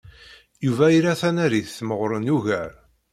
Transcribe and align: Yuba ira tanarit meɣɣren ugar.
Yuba 0.65 0.85
ira 0.97 1.19
tanarit 1.19 1.73
meɣɣren 1.87 2.31
ugar. 2.35 2.71